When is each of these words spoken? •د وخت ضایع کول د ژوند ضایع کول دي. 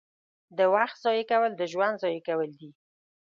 •د 0.57 0.59
وخت 0.73 0.97
ضایع 1.03 1.25
کول 1.31 1.51
د 1.57 1.61
ژوند 1.71 1.95
ضایع 2.03 2.21
کول 2.27 2.49
دي. 2.59 2.69